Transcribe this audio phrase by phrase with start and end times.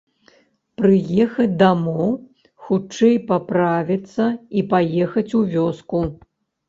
[0.79, 2.09] Прыехаць дамоў,
[2.67, 4.25] хутчэй паправіцца
[4.59, 6.01] і паехаць у вёску.